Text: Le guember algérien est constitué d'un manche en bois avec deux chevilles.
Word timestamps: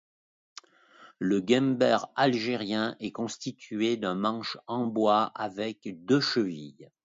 Le 1.19 1.41
guember 1.41 2.07
algérien 2.15 2.95
est 2.99 3.11
constitué 3.11 3.97
d'un 3.97 4.15
manche 4.15 4.57
en 4.65 4.87
bois 4.87 5.25
avec 5.35 5.87
deux 6.05 6.19
chevilles. 6.21 6.89